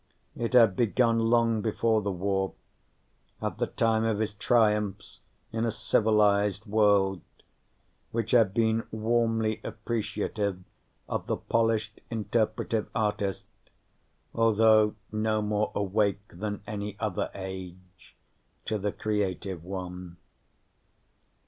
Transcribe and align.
It 0.35 0.53
had 0.53 0.75
begun 0.75 1.19
long 1.19 1.61
before 1.61 2.01
the 2.01 2.09
war, 2.11 2.53
at 3.39 3.59
the 3.59 3.67
time 3.67 4.03
of 4.03 4.17
his 4.17 4.33
triumphs 4.33 5.21
in 5.53 5.63
a 5.63 5.69
civilized 5.69 6.65
world 6.65 7.21
which 8.09 8.31
had 8.31 8.51
been 8.51 8.81
warmly 8.89 9.61
appreciative 9.63 10.63
of 11.07 11.27
the 11.27 11.37
polished 11.37 12.01
interpretive 12.09 12.89
artist, 12.95 13.45
although 14.33 14.95
no 15.11 15.39
more 15.39 15.71
awake 15.75 16.27
than 16.29 16.63
any 16.65 16.97
other 16.99 17.29
age 17.35 18.15
to 18.65 18.79
the 18.79 18.91
creative 18.91 19.63
one. 19.63 20.17